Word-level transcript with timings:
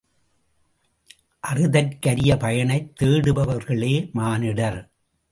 அறிதற்கு 1.39 2.09
அரிய 2.09 2.35
பயனைத் 2.35 3.03
தேடுபவர்களே 3.03 4.11
மானிடர். 4.11 4.91